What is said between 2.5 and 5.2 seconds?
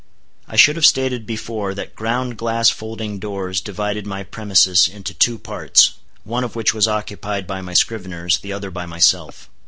folding doors divided my premises into